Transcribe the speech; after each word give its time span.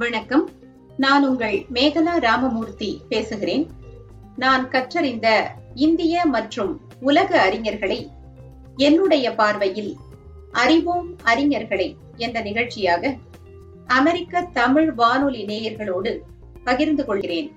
வணக்கம். 0.00 0.50
நான் 0.96 1.28
உங்கள் 1.28 1.66
மேகலா 1.72 2.18
ராமமூர்த்தி 2.18 3.00
பேசுகிறேன். 3.08 3.70
நான் 4.36 4.68
கற்றறிந்த 4.68 5.50
இந்திய 5.74 6.24
மற்றும் 6.26 6.80
உலக 7.00 7.50
அறிஞர்களை 7.50 8.10
என்னுடைய 8.76 9.34
பார்வையில் 9.34 9.96
அறிவோம் 10.52 11.16
அறிஞர்களை 11.24 11.96
என்ற 12.16 12.40
நிகழ்ச்சியாக 12.40 13.16
அமெரிக்க 13.86 14.42
தமிழ் 14.42 14.92
வானொலி 14.92 15.44
நேயர்களோடு 15.44 16.18
பகிர்ந்து 16.64 17.04
கொள்கிறேன். 17.04 17.52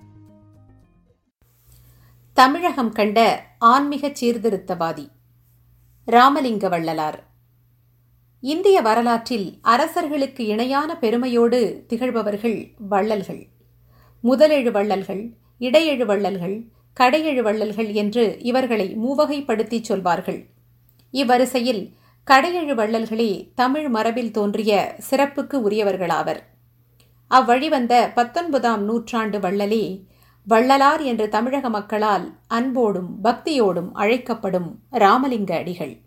தமிழகம் 2.34 2.91
கண்ட 2.91 3.46
ஆன்மீக 3.57 4.07
சீர்திருத்தவாதி 4.07 5.07
ராமலிங்க 6.05 6.70
வள்ளலார். 6.70 7.33
இந்திய 8.44 8.82
வரலாற்றில் 8.82 9.59
அரசர்களுக்கு 9.62 10.46
இணையான 10.46 10.98
பெருமையோடு 10.98 11.86
திகழ்பவர்கள் 11.89 12.73
வள்ளல்கள். 12.77 13.48
முதலெழு 14.23 14.72
வள்ளல்கள் 14.72 15.34
இடையெழு 15.59 16.05
வள்ளல்கள் 16.05 16.66
கடையெழு 16.99 17.41
வள்ளல்கள் 17.41 17.94
என்று 17.94 18.38
இவர்களை 18.40 18.98
மூவகைப்படுத்தி 19.04 19.82
சொல்வார்கள். 19.82 20.45
இவ்வரிசையில் 21.12 21.94
கடையெழு 22.32 22.76
வள்ளல்களே 22.76 23.52
தமிழ் 23.55 23.88
மரபில் 23.88 24.32
தோன்றிய 24.32 24.96
சிறப்புக்கு 25.10 25.70
உரியவர்களாவர். 25.70 26.40
அவ்வழிவந்த 27.32 28.13
பத்தொன்பதாம் 28.13 28.84
நூற்றாண்டு 28.84 29.40
வள்ளலே 29.40 30.04
வள்ளலார் 30.48 31.02
என்று 31.02 31.30
தமிழக 31.30 31.70
மக்களால் 31.70 32.38
அன்போடும் 32.48 33.16
பக்தியோடும் 33.23 33.91
அழைக்கப்படும் 33.94 34.80
ராமலிங்க 34.90 35.55
அடிகள். 35.55 36.02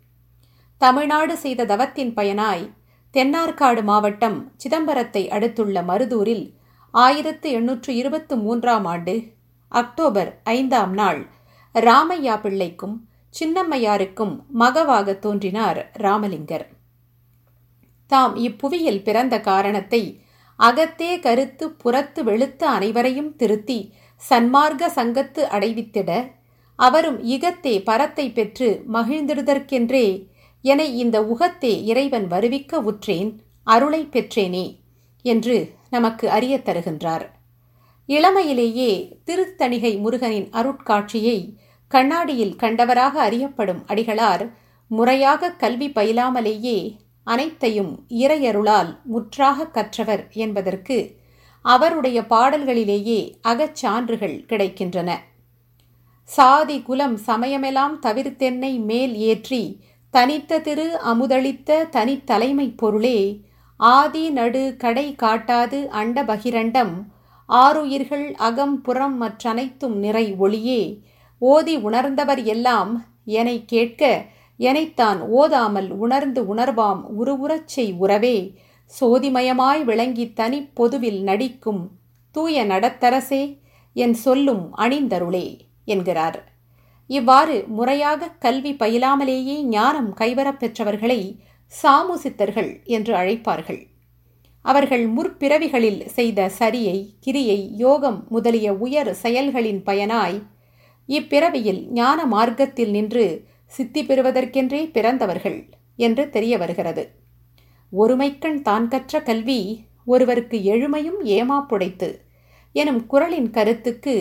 தமிழ்நாடு 0.79 1.37
செய்த 1.37 1.65
தவத்தின் 1.65 2.13
பயனாய் 2.17 2.73
தென்னார்காடு 3.15 3.83
மாவட்டம் 3.83 4.53
சிதம்பரத்தை 4.57 5.29
அடுத்துள்ள 5.29 5.83
மருதூரில் 5.83 6.55
ஆயிரத்து 6.91 7.51
எண்ணூற்று 7.51 7.95
இருபத்து 7.95 8.37
மூன்றாம் 8.37 8.85
ஆண்டு 8.85 9.23
அக்டோபர் 9.69 10.41
ஐந்தாம் 10.45 10.93
நாள் 10.93 11.27
ராமையா 11.75 12.41
பிள்ளைக்கும் 12.41 13.09
சின்னம்மையாருக்கும் 13.41 14.41
மகவாக 14.59 15.19
தோன்றினார் 15.19 15.91
ராமலிங்கர். 15.99 16.67
தாம் 18.07 18.37
இப்புவியில் 18.37 19.03
பிறந்த 19.03 19.41
காரணத்தை 19.41 20.23
அகத்தே 20.59 21.19
கருத்து 21.19 21.71
புறத்து 21.71 22.25
வெளுத்த 22.25 22.65
அனைவரையும் 22.65 23.37
திருத்தி 23.37 23.95
சன்மார்க்க 24.31 24.93
சங்கத்து 24.95 25.41
அடைவித்திட 25.41 26.31
அவரும் 26.77 27.23
இகத்தே 27.23 27.83
பரத்தை 27.85 28.31
பெற்று 28.31 28.83
மகிழ்ந்திடுதற்கென்றே 28.93 30.35
என 30.71 30.81
இந்த 31.03 31.17
உகத்தே 31.25 31.73
இறைவன் 31.85 32.27
வருவிக்க 32.31 32.81
உற்றேன் 32.91 33.31
அருளை 33.67 34.03
பெற்றேனே 34.13 34.67
என்று 35.25 35.57
நமக்கு 35.91 36.27
அறிய 36.31 36.55
தருகின்றார். 36.65 37.25
இளமையிலேயே 38.09 38.91
திருத்தணிகை 39.27 39.93
முருகனின் 39.99 40.49
அருட்காட்சியை 40.53 41.39
கண்ணாடியில் 41.93 42.55
கண்டவராக 42.57 43.15
அறியப்படும் 43.21 43.83
அடிகளார் 43.87 44.45
முறையாக 44.91 45.51
கல்வி 45.63 45.89
பயிலாமலேயே 45.89 46.79
அனைத்தையும் 47.27 47.93
இறையருளால் 48.23 48.91
முற்றாக 49.05 49.67
கற்றவர் 49.67 50.25
என்பதற்கு 50.45 50.97
அவருடைய 51.65 52.19
பாடல்களிலேயே 52.31 53.21
அகச்சான்றுகள் 53.49 54.37
கிடைக்கின்றன. 54.51 55.11
சாதி 56.29 56.77
குலம் 56.83 57.17
சமயமெல்லாம் 57.27 57.97
தவிர்த்தென்னை 58.03 58.73
மேல் 58.91 59.15
ஏற்றி 59.31 59.63
தனித்த 60.11 60.61
திரு 60.61 60.87
அமுதளித்த 61.05 61.79
தனித்தலைமை 61.93 62.75
பொருளே 62.77 63.19
ஆதி 63.77 64.31
நடு 64.31 64.75
கடை 64.79 65.15
காட்டாது 65.23 65.85
அண்ட 65.91 66.23
பகிரண்டம் 66.23 66.95
ஆறுயிர்கள் 67.49 68.35
அகம் 68.37 68.81
புறம் 68.81 69.23
மற்றனைத்தும் 69.23 69.97
நிறை 69.97 70.35
ஒளியே 70.39 71.03
ஓதி 71.39 71.77
உணர்ந்தவர் 71.77 72.43
எல்லாம் 72.45 72.93
எனை 73.25 73.65
கேட்க 73.65 74.03
எனைத்தான் 74.59 75.21
ஓதாமல் 75.31 75.91
உணர்ந்து 75.91 76.55
உணர்வாம் 76.55 77.03
உருவுறச் 77.19 77.67
செய் 77.67 77.93
உறவே 77.99 78.57
சோதிமயமாய் 79.01 79.85
விளங்கி 79.85 80.33
தனி 80.33 80.61
பொதுவில் 80.75 81.23
நடிக்கும் 81.23 81.91
தூய 82.35 82.65
நடத்தரசே 82.65 83.61
என் 83.93 84.15
சொல்லும் 84.15 84.65
அணிந்தருளே 84.77 85.47
என்கிறார். 85.85 86.56
இவ்வாறு 87.11 87.65
முறையாக 87.69 88.29
கல்வி 88.29 88.73
பயிலாமலேயே 88.73 89.57
ஞானம் 89.63 90.15
கைவரப் 90.15 90.59
பெற்றவர்களை 90.59 91.21
சாமுசித்தர்கள் 91.73 92.85
என்று 92.85 93.15
அழைப்பார்கள். 93.15 93.81
அவர்கள் 94.65 95.05
முற்பிறவிகளில் 95.09 96.07
செய்த 96.07 96.49
சரியை 96.49 97.17
கிரியை 97.21 97.77
யோகம் 97.77 98.27
முதலிய 98.29 98.75
உயர் 98.75 99.15
செயல்களின் 99.15 99.83
பயனாய் 99.87 100.39
இப்பிறவியில் 101.09 101.83
ஞான 101.91 102.27
மார்க்கத்தில் 102.27 102.91
நின்று 102.91 103.45
சித்தி 103.67 104.03
பெறுவதற்கென்றே 104.03 104.91
பிறந்தவர்கள் 104.91 105.69
என்று 105.97 106.31
தெரிய 106.31 106.59
வருகிறது. 106.59 107.05
ஒருமைக்கண் 107.93 108.61
தான் 108.63 108.89
கற்ற 108.89 109.21
கல்வி 109.21 109.61
ஒருவருக்கு 110.05 110.59
எழுமையும் 110.59 111.21
ஏமாப்புடைத்து 111.25 112.09
எனும் 112.73 113.07
குரலின் 113.07 113.51
கருத்துக்கு 113.51 114.15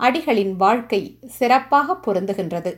அடிகளின் 0.00 0.52
வாழ்க்கை 0.56 1.18
சிறப்பாக 1.26 1.96
பொருந்துகின்றது. 2.06 2.72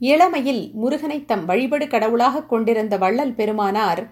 இளமையில் 0.00 0.72
முருகனை 0.74 1.24
தம் 1.24 1.44
வழிபடு 1.48 1.86
கடவுளாக 1.88 2.44
கொண்டிருந்த 2.44 2.94
வள்ளல் 2.98 3.34
பெருமானார் 3.34 4.02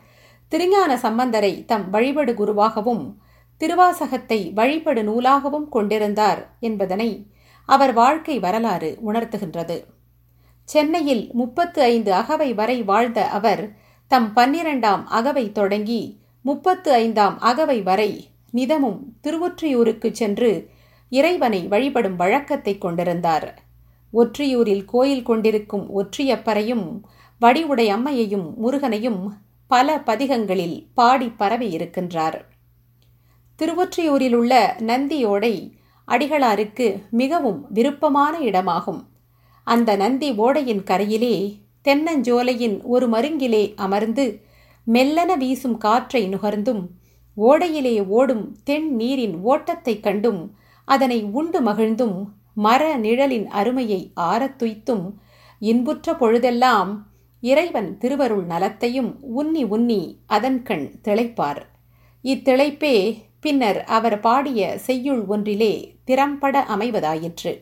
திருஞான 0.48 0.92
சம்பந்தரை 0.96 1.64
தம் 1.64 1.86
வழிபடு 1.92 2.32
குருவாகவும் 2.34 3.04
திருவாசகத்தை 3.60 4.38
வழிபடு 4.54 5.02
நூலாகவும் 5.02 5.68
கொண்டிருந்தார் 5.68 6.56
என்பதனை 6.60 7.10
அவர் 7.68 7.92
வாழ்க்கை 7.92 8.36
வரலாறு 8.38 8.98
உணர்த்துகின்றது. 9.06 9.76
சென்னையில் 10.68 11.30
முப்பத்து 11.32 11.80
ஐந்து 11.82 12.12
அகவை 12.12 12.54
வரை 12.54 12.82
வாழ்ந்த 12.82 13.20
அவர் 13.28 13.62
தம் 14.10 14.32
பன்னிரண்டாம் 14.32 15.04
அகவை 15.08 15.52
தொடங்கி 15.52 16.02
முப்பத்து 16.44 16.92
ஐந்தாம் 16.92 17.36
அகவை 17.40 17.82
வரை 17.82 18.10
நிதமும் 18.50 19.00
திருவொற்றியூருக்கு 19.22 20.08
சென்று 20.12 20.50
இறைவனை 21.12 21.68
வழிபடும் 21.68 22.16
வழக்கத்தை 22.16 22.78
கொண்டிருந்தார். 22.78 23.62
ஒற்றியூரில் 24.12 24.84
கோயில் 24.84 25.22
கொண்டிருக்கும் 25.22 26.02
ஒற்றியப்பரையும் 26.02 27.00
வடிவுடை 27.40 27.86
அம்மையையும் 27.86 28.54
முருகனையும் 28.56 29.28
பல 29.66 30.02
பதிகங்களில் 30.06 30.86
பாடி 30.94 31.28
பரவி 31.28 31.76
இருக்கின்றார். 31.76 32.44
திருவொற்றியூரில் 33.58 34.34
உள்ள 34.34 34.76
நந்தியோடை 34.78 35.70
அடிகளாருக்கு 36.08 37.10
மிகவும் 37.10 37.66
விருப்பமான 37.70 38.38
இடமாகும். 38.38 39.04
அந்த 39.64 39.96
நந்தி 39.96 40.32
ஓடையின் 40.32 40.82
கரையிலே 40.82 41.58
தென்னஞ்சோலையின் 41.84 42.82
ஒரு 42.82 43.08
மருங்கிலே 43.08 43.72
அமர்ந்து 43.76 44.40
மெல்லன 44.92 45.36
வீசும் 45.36 45.78
காற்றை 45.78 46.28
நுகர்ந்தும் 46.28 46.86
ஓடையிலே 47.36 48.06
ஓடும் 48.06 48.56
தென் 48.64 48.96
நீரின் 48.96 49.34
ஓட்டத்தைக் 49.42 50.02
கண்டும் 50.02 50.56
அதனை 50.84 51.22
உண்டு 51.22 51.62
மகிழ்ந்தும் 51.62 52.24
மர 52.54 52.96
நிழலின் 52.96 53.48
அருமையை 53.48 54.12
ஆரத்துய்த்தும் 54.16 55.12
இன்புற்ற 55.58 56.14
பொழுதெல்லாம் 56.16 57.06
இறைவன் 57.40 57.98
திருவருள் 57.98 58.44
நலத்தையும் 58.44 59.18
உன்னி 59.38 59.64
உன்னி 59.64 60.16
அதன் 60.26 60.62
கண் 60.62 60.92
திளைப்பார். 61.04 61.62
இத்திளைப்பே 62.24 63.22
பின்னர் 63.40 63.84
அவர் 63.84 64.20
பாடிய 64.20 64.78
செய்யுள் 64.78 65.24
ஒன்றிலே 65.24 65.96
திறம்பட 66.04 66.66
அமைவதாயிற்று. 66.68 67.58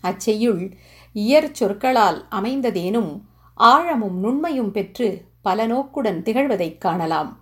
அச்செய்யுள் 0.00 0.72
இயற் 1.12 1.54
சொற்களால் 1.54 2.26
அமைந்ததேனும் 2.30 3.20
ஆழமும் 3.54 4.18
நுண்மையும் 4.18 4.70
பெற்று 4.70 5.24
பல 5.42 5.66
நோக்குடன் 5.66 6.22
திகழ்வதைக் 6.22 6.78
காணலாம். 6.78 7.40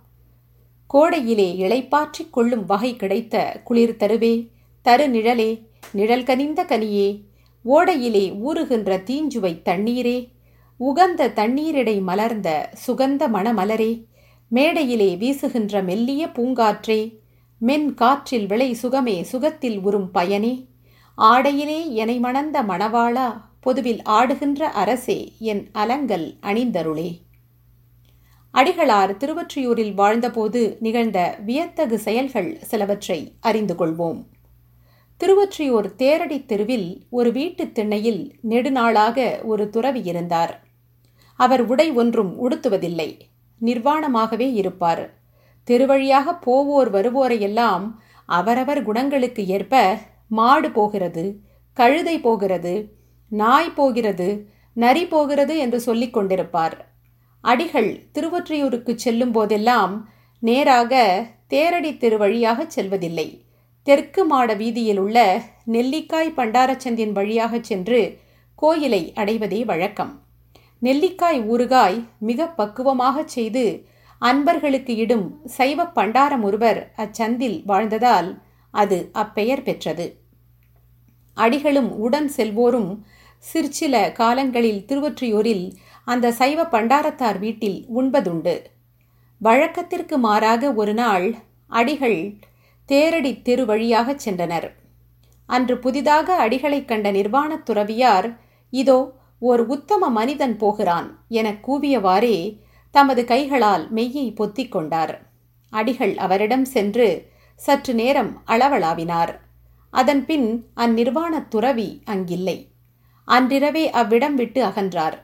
கோடையிலே 0.87 1.55
இளைப்பாற்றிக் 1.57 2.29
கொள்ளும் 2.29 2.65
வகை 2.65 2.95
கிடைத்த 2.95 3.61
குளிர் 3.63 3.97
தருவே 3.99 4.55
தரு 4.87 5.05
நிழலே 5.07 5.49
நிழல் 5.91 6.23
கனிந்த 6.23 6.63
கனியே 6.63 7.07
ஓடையிலே 7.65 8.25
ஊறுகின்ற 8.39 8.91
தீஞ்சுவை 9.03 9.51
தண்ணீரே 9.61 10.17
உகந்த 10.79 11.27
தண்ணீரிடை 11.29 12.01
மலர்ந்த 12.01 12.49
சுகந்த 12.85 13.23
மணமலரே 13.27 13.91
மேடையிலே 14.51 15.09
வீசுகின்ற 15.15 15.81
மெல்லிய 15.83 16.27
பூங்காற்றே 16.27 16.99
மென் 17.61 17.93
காற்றில் 17.93 18.47
விளை 18.47 18.69
சுகமே 18.73 19.21
சுகத்தில் 19.21 19.77
உறும் 19.79 20.11
பயனே 20.11 20.53
ஆடையிலே 21.17 21.79
எனை 21.91 22.19
மணந்த 22.19 22.57
மணவாளா 22.63 23.27
பொதுவில் 23.59 24.01
ஆடுகின்ற 24.09 24.61
அரசே 24.81 25.19
என் 25.39 25.63
அலங்கல் 25.73 26.27
அணிந்தருளே. 26.41 27.09
அடிகளார் 28.53 29.13
திருவொற்றியூரில் 29.17 29.93
வாழ்ந்தபோது 29.93 30.77
நிகழ்ந்த 30.79 31.19
வியத்தகு 31.45 31.97
செயல்கள் 31.99 32.59
சிலவற்றை 32.61 33.19
அறிந்து 33.39 33.73
கொள்வோம். 33.73 34.19
திருவொற்றியூர் 35.23 35.85
தேரடி 35.97 36.45
தெருவில் 36.45 37.05
ஒரு 37.09 37.31
வீட்டுத் 37.31 37.73
திண்ணையில் 37.73 38.35
நெடுநாளாக 38.49 39.43
ஒரு 39.43 39.69
துறவி 39.69 40.01
இருந்தார். 40.01 40.63
அவர் 41.35 41.61
உடை 41.61 41.91
ஒன்றும் 41.91 42.49
உடுத்துவதில்லை. 42.49 43.19
நிர்வாணமாகவே 43.61 44.53
இருப்பார். 44.53 45.13
தெருவழியாக 45.67 46.39
போவோர் 46.45 46.91
வருவோரையெல்லாம் 46.91 47.91
அவரவர் 48.25 48.83
குணங்களுக்கு 48.83 49.47
ஏற்ப 49.47 49.99
மாடு 50.27 50.71
போகிறது 50.71 51.39
கழுதை 51.73 52.19
போகிறது 52.19 52.95
நாய் 53.29 53.73
போகிறது 53.73 54.49
நரி 54.73 55.07
போகிறது 55.07 55.57
என்று 55.57 55.79
சொல்லிக் 55.79 56.17
கொண்டிருப்பார். 56.17 56.71
அடிகள் 57.41 58.03
திருவொற்றியூருக்கு 58.13 58.95
செல்லும் 58.95 59.31
போதெல்லாம் 59.31 60.09
நேராக 60.39 61.25
தேரடி 61.49 61.97
திருவழியாக 61.97 62.67
செல்வதில்லை. 62.67 63.45
தெற்கு 63.87 64.25
மாட 64.25 64.53
வீதியில் 64.53 64.97
உள்ள 64.97 65.17
நெல்லிக்காய் 65.65 66.29
பண்டாரச்சந்தின் 66.37 67.11
வழியாக 67.11 67.59
சென்று 67.61 67.99
கோயிலை 68.55 68.99
அடைவதே 69.15 69.59
வழக்கம். 69.65 70.11
நெல்லிக்காய் 70.79 71.39
ஊறுகாய் 71.41 71.97
மிக 72.19 72.47
பக்குவமாக 72.47 73.23
செய்து 73.25 73.63
அன்பர்களுக்கு 74.21 74.95
இடும் 74.95 75.27
சைவ 75.45 75.85
பண்டாரம் 75.95 76.41
ஒருவர் 76.41 76.79
அச்சந்தில் 76.97 77.57
வாழ்ந்ததால் 77.67 78.29
அது 78.73 78.97
அப்பெயர் 79.13 79.63
பெற்றது. 79.63 80.07
அடிகளும் 81.37 81.89
உடன் 81.97 82.29
செல்வோரும் 82.37 82.91
சிற்சில 83.43 83.95
காலங்களில் 84.11 84.85
திருவொற்றியூரில் 84.87 85.65
அந்த 86.07 86.31
சைவ 86.31 86.59
பண்டாரத்தார் 86.63 87.39
வீட்டில் 87.39 87.79
உண்பதுண்டு. 87.95 88.57
வழக்கத்திற்கு 89.41 90.17
மாறாக 90.17 90.73
ஒரு 90.73 90.93
நாள் 90.93 91.27
அடிகள் 91.67 92.19
தேரடி 92.87 93.41
தெரு 93.41 93.65
வழியாகச் 93.65 94.29
சென்றனர். 94.29 94.71
அன்று 95.45 95.77
புதிதாக 95.77 96.35
அடிகளைக் 96.35 96.87
கண்ட 96.87 97.11
நிர்வாணத் 97.11 97.65
துறவியார் 97.65 98.39
இதோ 98.69 99.13
ஓர் 99.39 99.59
உத்தம 99.59 100.09
மனிதன் 100.09 100.57
போகிறான் 100.57 101.19
என 101.27 101.51
கூவியவாறே 101.51 102.59
தமது 102.91 103.25
கைகளால் 103.25 103.93
மெய்யை 103.93 104.35
பொத்திக் 104.35 104.71
கொண்டார். 104.71 105.29
அடிகள் 105.69 106.17
அவரிடம் 106.17 106.65
சென்று 106.65 107.31
சற்று 107.55 107.93
நேரம் 107.93 108.41
அளவளாவினார் 108.47 109.39
அதன்பின் 109.89 110.65
அந்நிர்வாணத் 110.75 111.47
துறவி 111.47 112.03
அங்கில்லை. 112.05 112.67
அன்றிரவே 113.25 113.89
அவ்விடம் 113.89 114.35
விட்டு 114.35 114.65
அகன்றார். 114.65 115.17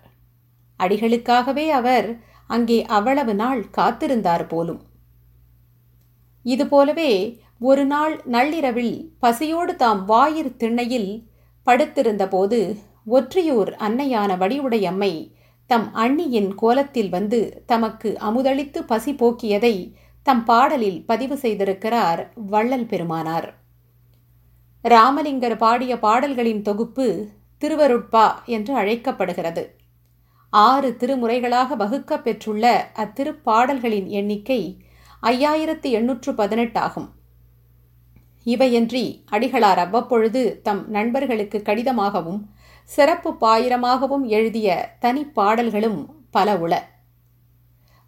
அடிகளுக்காகவே 0.79 1.67
அவர் 1.67 2.19
அங்கே 2.47 2.85
அவ்வளவு 2.85 3.35
நாள் 3.35 3.65
காத்திருந்தார் 3.77 4.47
போலும். 4.47 4.81
இதுபோலவே 6.43 7.42
ஒரு 7.59 7.85
நாள் 7.85 8.21
நள்ளிரவில் 8.25 9.11
பசியோடு 9.19 9.75
தாம் 9.75 10.05
வாயிற் 10.05 10.57
திண்ணையில் 10.57 11.23
படுத்திருந்தபோது 11.65 12.77
ஒற்றியூர் 13.11 13.71
அன்னையான 13.79 14.37
வடிவுடையம்மை 14.37 15.31
தம் 15.65 15.89
அண்ணியின் 15.95 16.55
கோலத்தில் 16.55 17.09
வந்து 17.09 17.63
தமக்கு 17.65 18.17
அமுதளித்து 18.21 18.79
பசி 18.79 19.13
போக்கியதை 19.13 19.93
தம் 20.23 20.43
பாடலில் 20.43 21.05
பதிவு 21.05 21.35
செய்திருக்கிறார் 21.35 22.29
வள்ளல் 22.35 22.85
பெருமானார். 22.85 23.57
ராமலிங்கர் 24.83 25.57
பாடிய 25.57 25.99
பாடல்களின் 25.99 26.61
தொகுப்பு 26.61 27.27
திருவருட்பா 27.61 28.43
என்று 28.45 28.75
அழைக்கப்படுகிறது. 28.75 29.75
ஆறு 30.49 30.95
திருமுறைகளாக 30.99 31.75
வகுக்கப் 31.75 32.23
பெற்றுள்ள 32.23 32.91
அத்திருப்பாடல்களின் 32.95 34.05
எண்ணிக்கை 34.05 34.83
ஐயாயிரத்து 35.23 35.89
எண்ணூற்று 35.89 36.33
பதினெட்டாகும் 36.33 37.09
இவையன்றி 38.45 39.23
அடிகளார் 39.31 39.81
அவ்வப்பொழுது 39.85 40.59
தம் 40.63 40.89
நண்பர்களுக்கு 40.89 41.61
கடிதமாகவும் 41.65 42.41
சிறப்பு 42.83 43.31
பாயிரமாகவும் 43.41 44.25
எழுதிய 44.25 44.97
தனிப்பாடல்களும் 45.01 46.05
பல 46.31 46.57
உள. 46.57 46.73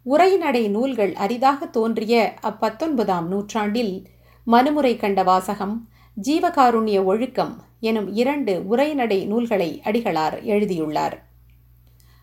உரைநடை 0.02 0.68
நூல்கள் 0.68 1.14
அரிதாக 1.14 1.66
தோன்றிய 1.66 2.34
அப்பத்தொன்பதாம் 2.42 3.26
நூற்றாண்டில் 3.26 4.06
மனுமுறை 4.44 4.96
கண்ட 4.96 5.22
வாசகம் 5.22 5.88
ஜீவகாருண்ய 6.22 7.04
ஒழுக்கம் 7.04 7.62
எனும் 7.80 8.12
இரண்டு 8.12 8.66
உரைநடை 8.66 9.26
நூல்களை 9.26 9.80
அடிகளார் 9.84 10.42
எழுதியுள்ளார். 10.42 11.26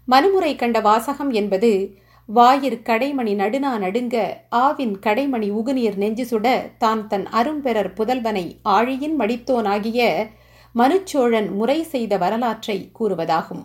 மனுமுறை 0.05 0.55
கண்ட 0.55 0.79
வாசகம் 0.79 1.31
என்பது 1.31 1.97
வாயிற் 2.29 2.81
கடைமணி 2.85 3.35
நடுநா 3.35 3.71
நடுங்க 3.77 4.17
ஆவின் 4.49 4.93
கடைமணி 4.99 5.51
உகுநீர் 5.51 5.97
நெஞ்சு 5.97 6.25
சுட 6.25 6.77
தான் 6.77 7.07
தன் 7.07 7.25
அரும்பெறர் 7.25 7.89
புதல்வனை 7.93 8.45
ஆழியின் 8.63 9.15
மடித்தோனாகிய 9.19 10.27
மனுச்சோழன் 10.75 11.49
முறை 11.51 11.83
செய்த 11.83 12.17
வரலாற்றை 12.17 12.91
கூறுவதாகும். 12.99 13.63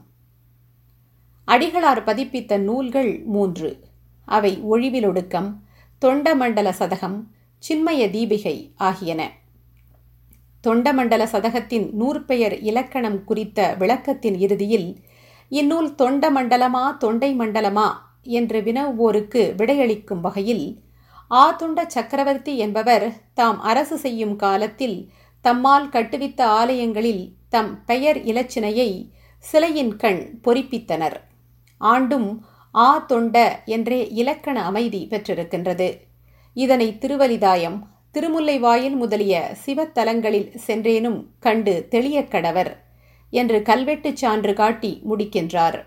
அடிகளார் 1.45 2.03
பதிப்பித்த 2.05 2.59
நூல்கள் 2.59 3.23
மூன்று. 3.27 3.71
அவை 4.25 4.53
ஒழிவிலொடுக்கம் 4.71 5.49
தொண்டமண்டல 6.03 6.69
சதகம் 6.71 7.19
சின்மய 7.59 8.09
தீபிகை 8.09 8.57
ஆகியன. 8.77 9.21
தொண்டமண்டல 10.65 11.23
சதகத்தின் 11.25 11.87
நூற்பெயர் 11.93 12.57
இலக்கணம் 12.61 13.25
குறித்த 13.25 13.77
விளக்கத்தின் 13.79 14.39
இறுதியில் 14.39 14.89
இந்நூல் 15.49 15.95
தொண்ட 15.95 16.31
மண்டலமா 16.31 16.97
தொண்டை 16.97 17.37
மண்டலமா 17.39 17.89
என்று 18.23 18.61
வினவுவோருக்கு 18.61 19.55
விடையளிக்கும் 19.55 20.21
வகையில் 20.21 20.81
ஆதுண்ட 21.31 21.87
சக்கரவர்த்தி 21.87 22.59
என்பவர் 22.59 23.13
தாம் 23.35 23.61
அரசு 23.61 23.99
செய்யும் 23.99 24.37
காலத்தில் 24.37 25.11
தம்மால் 25.45 25.89
கட்டுவித்த 25.89 26.47
ஆலயங்களில் 26.47 27.33
தம் 27.49 27.85
பெயர் 27.85 28.25
இலச்சினையை 28.25 29.11
சிலையின் 29.39 29.97
கண் 29.97 30.41
பொறிப்பித்தனர். 30.45 31.17
ஆண்டும் 31.79 32.45
ஆ 32.75 32.99
தொண்ட 32.99 33.65
என்றே 33.65 34.09
இலக்கண 34.09 34.65
அமைதி 34.65 35.07
பெற்றிருக்கின்றது. 35.11 35.99
இதனை 36.55 36.97
திருவலிதாயம் 37.01 37.83
திருமுல்லைவாயில் 38.15 38.97
முதலிய 38.97 39.57
சிவத்தலங்களில் 39.67 40.57
சென்றேனும் 40.67 41.25
கண்டு 41.39 41.89
தெளியக்கடவர் 41.91 42.77
என்று 43.31 43.63
கல்வெட்டுச் 43.63 44.17
சான்று 44.17 44.55
காட்டி 44.55 45.03
முடிக்கின்றார். 45.11 45.85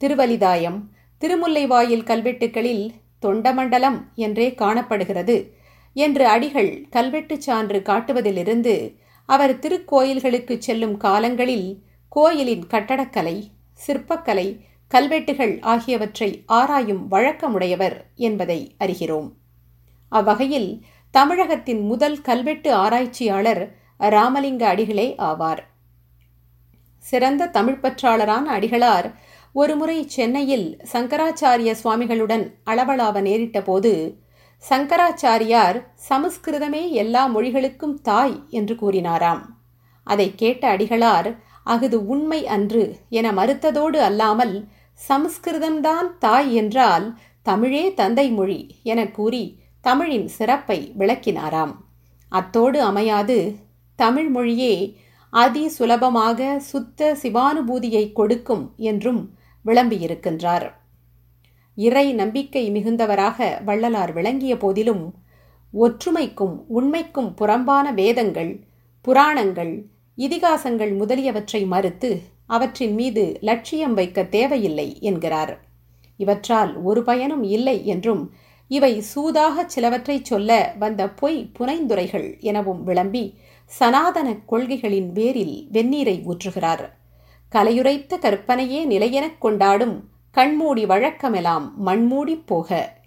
திருவலிதாயம் 0.00 0.80
திருமுல்லைவாயில் 1.24 2.04
கல்வெட்டுகளில் 2.04 2.90
தொண்டமண்டலம் 3.22 3.98
என்றே 4.14 4.54
காணப்படுகிறது 4.54 5.54
என்று 5.92 6.26
அடிகள் 6.26 6.86
கல்வெட்டுச் 6.90 7.40
சான்று 7.40 7.82
காட்டுவதிலிருந்து 7.84 8.94
அவர் 9.26 9.58
திருக்கோயில்களுக்கு 9.58 10.58
செல்லும் 10.58 10.96
காலங்களில் 10.96 11.82
கோயிலின் 12.08 12.66
கட்டடக்கலை 12.66 13.42
சிற்பக்கலை 13.86 14.60
கல்வெட்டுகள் 14.88 15.58
ஆகியவற்றை 15.60 16.42
ஆராயும் 16.46 17.10
வழக்கமுடையவர் 17.10 17.96
என்பதை 18.14 18.76
அறிகிறோம். 18.78 19.30
அவ்வகையில் 20.08 20.82
தமிழகத்தின் 21.10 21.82
முதல் 21.86 22.20
கல்வெட்டு 22.20 22.74
ஆராய்ச்சியாளர் 22.74 23.74
ராமலிங்க 23.98 24.66
அடிகளே 24.66 25.14
ஆவார். 25.18 25.58
சிறந்த 26.98 27.50
தமிழ்ப்பற்றாளரான 27.52 28.44
அடிகளார் 28.56 29.14
ஒருமுறை 29.54 29.96
சென்னையில் 30.06 30.68
சங்கராச்சாரிய 30.92 31.72
சுவாமிகளுடன் 31.80 32.44
அளவளாவ 32.64 33.20
நேரிட்ட 33.20 33.58
போது 33.62 33.92
சங்கராச்சாரியார் 34.62 35.78
சமஸ்கிருதமே 36.08 36.80
எல்லா 37.02 37.22
மொழிகளுக்கும் 37.34 37.94
தாய் 38.02 38.34
என்று 38.50 38.74
கூறினாராம். 38.74 39.42
அதை 40.06 40.26
கேட்ட 40.34 40.62
அடிகளார் 40.76 41.28
அகுது 41.66 41.98
உண்மை 42.14 42.40
அன்று 42.46 42.82
என 43.18 43.26
மறுத்ததோடு 43.32 44.00
அல்லாமல் 44.08 44.56
சமஸ்கிருதம்தான் 45.00 46.08
தாய் 46.18 46.50
என்றால் 46.54 47.06
தமிழே 47.46 47.84
தந்தை 47.94 48.26
மொழி 48.30 48.60
என 48.82 49.00
கூறி 49.10 49.44
தமிழின் 49.84 50.28
சிறப்பை 50.38 50.78
விளக்கினாராம். 50.98 51.72
அத்தோடு 52.32 52.78
அமையாது 52.82 53.38
தமிழ் 53.98 54.30
மொழியே 54.30 54.74
அதி 55.32 55.64
சுலபமாக 55.68 56.40
சுத்த 56.70 57.14
சிவானுபூதியை 57.22 58.04
கொடுக்கும் 58.12 58.66
என்றும் 58.90 59.22
விளம்பியிருக்கின்றார். 59.64 60.66
இறை 61.74 62.12
நம்பிக்கை 62.12 62.70
மிகுந்தவராக 62.70 63.64
வள்ளலார் 63.64 64.12
விளங்கிய 64.12 64.56
போதிலும் 64.56 65.14
ஒற்றுமைக்கும் 65.74 66.56
உண்மைக்கும் 66.68 67.34
புறம்பான 67.34 67.92
வேதங்கள் 67.92 68.60
புராணங்கள் 69.00 69.86
இதிகாசங்கள் 70.16 70.96
முதலியவற்றை 70.96 71.66
மறுத்து 71.66 72.22
அவற்றின் 72.46 72.94
மீது 72.94 73.38
லட்சியம் 73.40 73.94
வைக்க 73.94 74.24
தேவையில்லை 74.24 74.98
என்கிறார். 75.00 75.64
இவற்றால் 76.16 76.82
ஒரு 76.82 77.02
பயனும் 77.02 77.42
இல்லை 77.42 77.86
என்றும் 77.86 78.32
இவை 78.68 79.02
சூதாக 79.14 79.66
சிலவற்றை 79.66 80.22
சொல்ல 80.22 80.74
வந்த 80.78 81.10
பொய் 81.10 81.50
புனைந்துரைகள் 81.58 82.40
எனவும் 82.40 82.82
விளம்பி 82.82 83.38
சனாதன 83.66 84.36
கொள்கைகளின் 84.48 85.10
வேரில் 85.12 85.56
வெந்நீரை 85.72 86.16
ஊற்றுகிறார். 86.24 86.84
கலையுரைத்த 87.54 88.18
கற்பனையே 88.18 88.86
நிலையெனக் 88.86 89.38
கொண்டாடும் 89.38 90.08
கண்மூடி 90.30 90.84
வழக்கமெல்லாம் 90.84 91.66
மண்மூடிப் 91.86 92.46
போக 92.46 92.98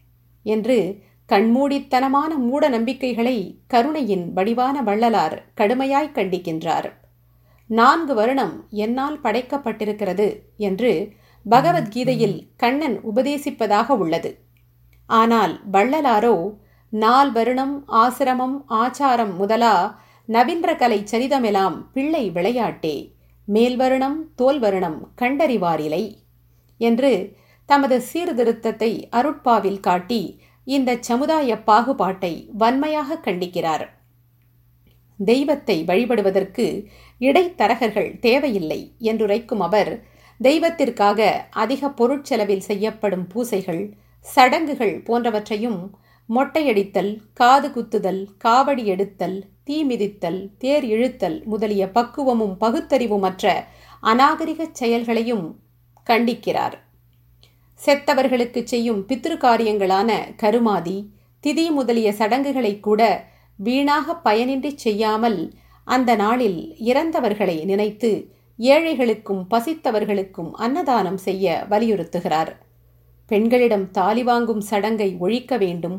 என்று 0.44 1.06
கண்மூடித்தனமான 1.30 2.36
மூட 2.38 2.70
நம்பிக்கைகளை 2.70 3.60
கருணையின் 3.68 4.34
வடிவான 4.34 4.82
வள்ளலார் 4.82 5.46
கடுமையாய் 5.58 6.14
கண்டிக்கின்றார். 6.14 6.92
நான்கு 7.68 8.14
வருணம் 8.14 8.66
என்னால் 8.70 9.20
படைக்கப்பட்டிருக்கிறது 9.24 10.28
என்று 10.58 11.14
பகவத்கீதையில் 11.50 12.48
கண்ணன் 12.58 13.00
உபதேசிப்பதாக 13.16 13.88
உள்ளது. 13.88 14.32
ஆனால் 15.06 15.60
வள்ளலாரோ 15.72 16.54
நால் 16.90 17.32
வருணம் 17.32 17.86
ஆசிரமம் 17.88 18.58
ஆச்சாரம் 18.70 19.36
முதலா 19.36 20.02
நவீன்ற 20.28 20.76
கலை 20.76 21.04
சரிதமெலாம் 21.12 21.78
பிள்ளை 21.94 22.30
விளையாட்டே. 22.30 23.17
மேல்வருணம் 23.48 24.18
தோல்வருணம் 24.38 25.00
கண்டறிவாரிலை 25.22 26.04
என்று 26.78 27.12
தமது 27.66 28.02
சீர்திருத்தத்தை 28.02 29.10
அருட்பாவில் 29.10 29.80
காட்டி 29.80 30.22
இந்த 30.68 30.98
சமுதாய 31.00 31.56
பாகுபாட்டை 31.66 32.34
வன்மையாக 32.58 33.20
கண்டிக்கிறார். 33.26 33.86
தெய்வத்தை 35.20 35.84
வழிபடுவதற்கு 35.88 36.66
இடைத்தரகர்கள் 37.22 38.20
தேவையில்லை 38.20 38.96
என்றுரைக்கும் 39.00 39.60
அவர் 39.60 39.92
தெய்வத்திற்காக 40.40 41.30
அதிக 41.50 41.90
பொருட்செலவில் 41.90 42.68
செய்யப்படும் 42.68 43.28
பூசைகள் 43.28 43.84
சடங்குகள் 44.26 44.96
போன்றவற்றையும் 45.06 45.80
மொட்டையடித்தல் 46.30 47.12
காது 47.34 47.70
குத்துதல் 47.70 48.22
காவடி 48.44 48.84
எடுத்தல் 48.84 49.38
தீ 49.68 49.78
மிதித்தல் 49.84 50.40
தேர் 50.58 50.86
இழுத்தல் 50.86 51.38
முதலிய 51.44 51.84
பக்குவமும் 51.88 52.54
பகுத்தறிவுமற்ற 52.60 53.46
அநாகரிகச் 54.04 54.78
செயல்களையும் 54.80 55.46
கண்டிக்கிறார். 56.08 56.76
செத்தவர்களுக்கு 57.80 58.62
செய்யும் 58.64 59.02
பித்திருக்காரியங்களான 59.10 60.12
கருமாதி 60.36 60.98
திதி 61.44 61.66
முதலிய 61.72 62.10
சடங்குகளை 62.12 62.74
கூட 62.80 63.02
வீணாக 63.60 64.16
பயனின்றி 64.26 64.72
செய்யாமல் 64.76 65.40
அந்த 65.88 66.12
நாளில் 66.16 66.60
இறந்தவர்களை 66.86 67.58
நினைத்து 67.66 68.12
ஏழைகளுக்கும் 68.60 69.44
பசித்தவர்களுக்கும் 69.50 70.52
அன்னதானம் 70.66 71.20
செய்ய 71.28 71.66
வலியுறுத்துகிறார். 71.70 72.52
பெண்களிடம் 73.32 73.86
தாலி 73.92 74.24
வாங்கும் 74.24 74.64
சடங்கை 74.70 75.10
ஒழிக்க 75.20 75.54
வேண்டும் 75.58 75.98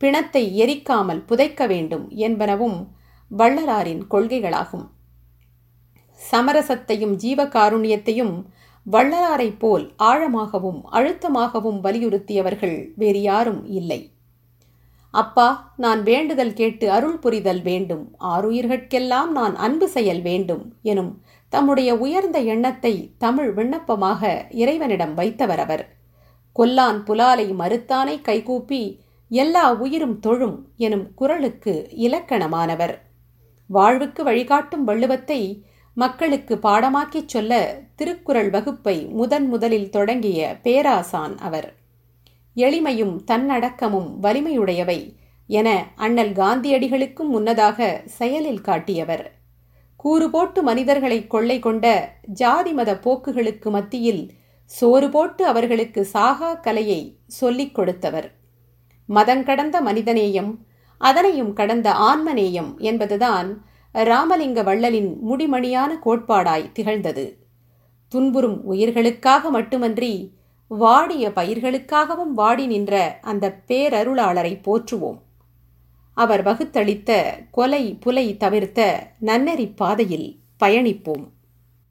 பிணத்தை 0.00 0.44
எரிக்காமல் 0.62 1.22
புதைக்க 1.28 1.66
வேண்டும் 1.66 2.06
என்பனவும் 2.26 2.78
வள்ளலாரின் 3.36 4.02
கொள்கைகளாகும். 4.10 4.86
சமரசத்தையும் 6.20 7.14
ஜீவகாருண்யத்தையும் 7.22 8.34
வள்ளலாரைப் 8.86 9.58
போல் 9.58 9.84
ஆழமாகவும் 10.02 10.80
அழுத்தமாகவும் 10.92 11.78
வலியுறுத்தியவர்கள் 11.80 12.76
வேறு 12.96 13.22
யாரும் 13.22 13.62
இல்லை. 13.66 14.00
அப்பா 15.14 15.74
நான் 15.76 16.02
வேண்டுதல் 16.02 16.52
கேட்டு 16.52 16.86
அருள் 16.90 17.18
புரிதல் 17.18 17.62
வேண்டும் 17.62 18.04
ஆறுயிர்கட்கெல்லாம் 18.34 19.30
நான் 19.30 19.54
அன்பு 19.56 19.88
செயல் 19.88 20.22
வேண்டும் 20.22 20.64
எனும் 20.82 21.12
தம்முடைய 21.48 21.90
உயர்ந்த 21.94 22.38
எண்ணத்தை 22.54 22.94
தமிழ் 23.18 23.50
விண்ணப்பமாக 23.54 24.46
இறைவனிடம் 24.50 25.14
வைத்தவர் 25.14 25.58
அவர் 25.58 25.84
கொல்லான் 26.56 27.00
புலாலை 27.04 27.46
மறுத்தானை 27.52 28.16
கைகூப்பி 28.20 28.82
எல்லா 29.28 29.64
உயிரும் 29.72 30.18
தொழும் 30.18 30.58
எனும் 30.76 31.06
குரலுக்கு 31.14 31.74
இலக்கணமானவர். 31.96 32.94
வாழ்வுக்கு 33.72 34.22
வழிகாட்டும் 34.24 34.84
வள்ளுவத்தை 34.88 35.40
மக்களுக்கு 35.96 36.54
பாடமாக்கிச் 36.62 37.30
சொல்ல 37.34 37.52
திருக்குறள் 37.94 38.50
வகுப்பை 38.50 38.96
முதன் 39.10 39.46
முதலில் 39.48 39.90
தொடங்கிய 39.90 40.40
பேராசான் 40.62 41.34
அவர். 41.38 41.68
எளிமையும் 42.56 43.14
தன்னடக்கமும் 43.26 44.10
வலிமையுடையவை 44.22 45.00
என 45.46 45.68
அண்ணல் 45.96 46.32
காந்தியடிகளுக்கும் 46.32 47.30
முன்னதாக 47.34 48.02
செயலில் 48.06 48.60
காட்டியவர். 48.60 49.24
கூறு 49.96 50.30
போட்டு 50.30 50.62
மனிதர்களை 50.62 51.26
கொள்ளை 51.26 51.58
கொண்ட 51.58 51.86
ஜாதி 52.40 52.72
மத 52.72 52.92
போக்குகளுக்கு 52.94 53.70
மத்தியில் 53.70 54.22
சோறு 54.64 55.08
போட்டு 55.10 55.46
அவர்களுக்கு 55.46 56.00
சாகா 56.12 56.50
கலையை 56.54 57.00
சொல்லிக் 57.26 57.74
கொடுத்தவர். 57.74 58.28
மதங்கடந்த 59.08 59.76
மனிதநேயம் 59.86 60.52
அதனையும் 61.08 61.52
கடந்த 61.52 61.88
ஆன்மநேயம் 62.08 62.70
என்பதுதான் 62.88 63.48
ராமலிங்க 63.92 64.60
வள்ளலின் 64.62 65.10
முடிமணியான 65.28 65.90
கோட்பாடாய் 66.04 66.72
திகழ்ந்தது. 66.72 67.26
துன்புறும் 68.12 68.58
உயிர்களுக்காக 68.72 69.50
மட்டுமன்றி 69.50 70.12
வாடிய 70.68 71.24
பயிர்களுக்காகவும் 71.28 72.32
வாடி 72.34 72.66
நின்ற 72.66 73.18
அந்த 73.22 73.54
பேரருளாளரை 73.68 74.54
போற்றுவோம். 74.66 75.18
அவர் 76.14 76.42
வகுத்தளித்த 76.44 77.10
கொலை 77.50 77.84
புலை 78.00 78.26
தவிர்த்த 78.36 78.80
நன்னெறி 79.18 79.66
பாதையில் 79.76 80.28
பயணிப்போம். 80.64 81.24